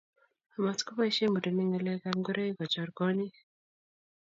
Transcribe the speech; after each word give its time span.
amatkoboisie 0.57 1.25
murenik 1.33 1.67
ng'alekab 1.69 2.15
ngoroik 2.19 2.57
kochoor 2.57 2.89
kwonyik 2.97 3.35